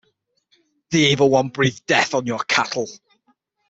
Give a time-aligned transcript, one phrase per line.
[0.89, 2.89] The Evil One breathe death on your cattle!